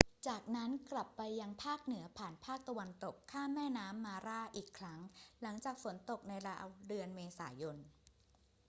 [0.27, 4.99] จากนั้นกลับไปยังภาคเหนือผ่านภาคตะวันตก ข้ามแม่น้ำมาร่าอีกครั้ง
[5.41, 7.77] หลังจากฝนตกในราวเดือนเมษายน